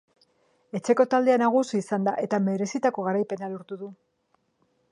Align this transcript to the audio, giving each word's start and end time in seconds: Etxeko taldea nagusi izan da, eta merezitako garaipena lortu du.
Etxeko 0.77 1.05
taldea 1.11 1.35
nagusi 1.41 1.81
izan 1.81 2.07
da, 2.09 2.15
eta 2.29 2.39
merezitako 2.47 3.05
garaipena 3.09 3.51
lortu 3.53 3.79
du. 3.83 3.91